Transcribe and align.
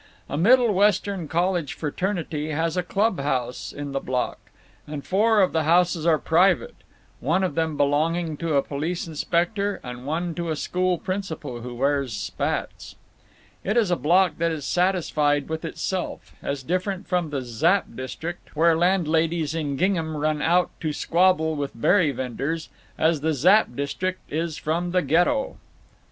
A 0.27 0.35
Middle 0.35 0.73
Western 0.73 1.27
college 1.27 1.73
fraternity 1.75 2.49
has 2.49 2.75
a 2.75 2.81
club 2.81 3.19
house 3.19 3.71
in 3.71 3.91
the 3.91 3.99
block, 3.99 4.39
and 4.87 5.05
four 5.05 5.41
of 5.41 5.51
the 5.53 5.61
houses 5.61 6.07
are 6.07 6.17
private—one 6.17 7.43
of 7.43 7.53
them 7.53 7.77
belonging 7.77 8.35
to 8.37 8.55
a 8.55 8.63
police 8.63 9.05
inspector 9.05 9.79
and 9.83 10.07
one 10.07 10.33
to 10.33 10.49
a 10.49 10.55
school 10.55 10.97
principal 10.97 11.61
who 11.61 11.75
wears 11.75 12.13
spats. 12.13 12.95
It 13.63 13.77
is 13.77 13.91
a 13.91 13.95
block 13.95 14.39
that 14.39 14.51
is 14.51 14.65
satisfied 14.65 15.47
with 15.47 15.63
itself; 15.63 16.33
as 16.41 16.63
different 16.63 17.07
from 17.07 17.29
the 17.29 17.43
Zapp 17.43 17.85
district, 17.95 18.55
where 18.55 18.75
landladies 18.75 19.53
in 19.53 19.75
gingham 19.75 20.17
run 20.17 20.41
out 20.41 20.71
to 20.79 20.93
squabble 20.93 21.55
with 21.55 21.79
berry 21.79 22.11
venders, 22.11 22.69
as 22.97 23.21
the 23.21 23.33
Zapp 23.35 23.75
district 23.75 24.33
is 24.33 24.57
from 24.57 24.93
the 24.93 25.03
Ghetto. 25.03 25.57
Mrs. 25.89 25.89